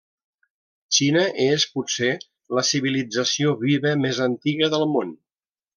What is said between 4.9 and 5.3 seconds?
món.